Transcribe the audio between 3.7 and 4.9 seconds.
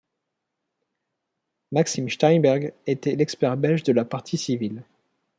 de la partie civile.